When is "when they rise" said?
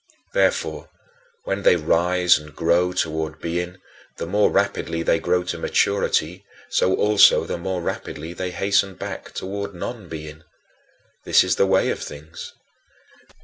1.43-2.39